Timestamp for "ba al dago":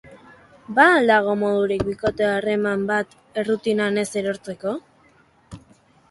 0.77-1.33